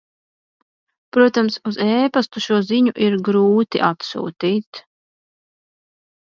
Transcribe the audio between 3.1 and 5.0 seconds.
grūti atsūtīt...